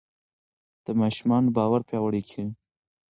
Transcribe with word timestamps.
د 0.85 0.87
ماشوم 0.99 1.43
باور 1.55 1.81
پیاوړی 1.87 2.21
کړئ. 2.29 2.47